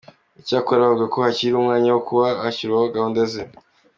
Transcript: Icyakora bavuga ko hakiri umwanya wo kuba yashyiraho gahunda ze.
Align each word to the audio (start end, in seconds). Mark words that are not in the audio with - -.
Icyakora 0.41 0.79
bavuga 0.83 1.05
ko 1.13 1.17
hakiri 1.25 1.53
umwanya 1.57 1.89
wo 1.91 2.01
kuba 2.07 2.25
yashyiraho 2.45 2.85
gahunda 2.95 3.19
ze. 3.31 3.41